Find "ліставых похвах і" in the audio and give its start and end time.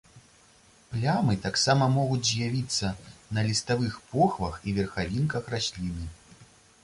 3.49-4.75